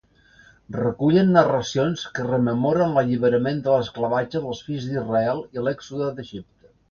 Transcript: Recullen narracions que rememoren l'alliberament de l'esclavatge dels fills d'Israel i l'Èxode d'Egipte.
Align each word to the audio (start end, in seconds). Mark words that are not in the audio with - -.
Recullen 0.75 1.27
narracions 1.35 2.05
que 2.15 2.25
rememoren 2.29 2.95
l'alliberament 2.97 3.61
de 3.67 3.75
l'esclavatge 3.75 4.43
dels 4.47 4.61
fills 4.69 4.87
d'Israel 4.93 5.45
i 5.59 5.67
l'Èxode 5.67 6.09
d'Egipte. 6.21 6.75